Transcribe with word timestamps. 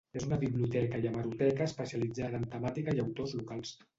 És 0.19 0.23
una 0.27 0.37
biblioteca 0.43 1.01
i 1.03 1.09
hemeroteca 1.09 1.67
especialitzada 1.71 2.39
en 2.43 2.47
temàtica 2.57 2.99
i 3.01 3.05
autors 3.07 3.39
locals. 3.43 3.77